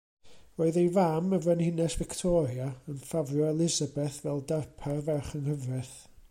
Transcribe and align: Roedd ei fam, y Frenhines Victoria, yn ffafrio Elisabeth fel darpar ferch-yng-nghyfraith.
Roedd 0.59 0.77
ei 0.83 0.87
fam, 0.95 1.27
y 1.37 1.39
Frenhines 1.43 1.97
Victoria, 1.99 2.71
yn 2.93 3.03
ffafrio 3.05 3.51
Elisabeth 3.53 4.19
fel 4.25 4.43
darpar 4.53 5.01
ferch-yng-nghyfraith. 5.11 5.97